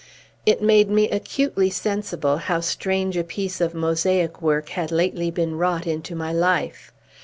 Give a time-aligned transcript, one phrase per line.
[0.47, 5.59] It made me acutely sensible how strange a piece of mosaic work had lately been
[5.59, 6.91] wrought into my life.